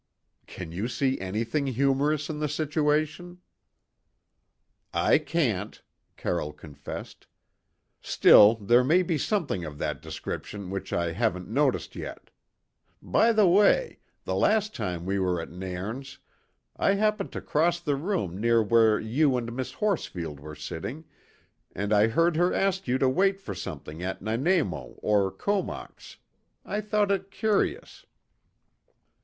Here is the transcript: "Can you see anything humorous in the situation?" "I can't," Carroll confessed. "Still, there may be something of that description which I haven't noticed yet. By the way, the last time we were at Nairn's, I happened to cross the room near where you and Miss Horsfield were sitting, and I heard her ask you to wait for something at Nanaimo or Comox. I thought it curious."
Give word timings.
"Can 0.47 0.71
you 0.71 0.87
see 0.87 1.19
anything 1.19 1.67
humorous 1.67 2.27
in 2.27 2.39
the 2.39 2.47
situation?" 2.49 3.37
"I 4.91 5.19
can't," 5.19 5.79
Carroll 6.17 6.53
confessed. 6.53 7.27
"Still, 8.01 8.55
there 8.55 8.83
may 8.83 9.03
be 9.03 9.19
something 9.19 9.63
of 9.63 9.77
that 9.77 10.01
description 10.01 10.71
which 10.71 10.91
I 10.91 11.11
haven't 11.11 11.49
noticed 11.49 11.95
yet. 11.95 12.31
By 12.99 13.31
the 13.31 13.47
way, 13.47 13.99
the 14.23 14.33
last 14.33 14.73
time 14.73 15.05
we 15.05 15.19
were 15.19 15.39
at 15.39 15.51
Nairn's, 15.51 16.17
I 16.75 16.93
happened 16.95 17.31
to 17.33 17.39
cross 17.41 17.79
the 17.79 17.95
room 17.95 18.41
near 18.41 18.63
where 18.63 18.99
you 18.99 19.37
and 19.37 19.53
Miss 19.55 19.73
Horsfield 19.73 20.39
were 20.39 20.55
sitting, 20.55 21.05
and 21.75 21.93
I 21.93 22.07
heard 22.07 22.37
her 22.37 22.51
ask 22.51 22.87
you 22.87 22.97
to 22.97 23.07
wait 23.07 23.39
for 23.39 23.53
something 23.53 24.01
at 24.01 24.19
Nanaimo 24.19 24.95
or 25.03 25.29
Comox. 25.29 26.17
I 26.65 26.81
thought 26.81 27.11
it 27.11 27.29
curious." 27.29 28.07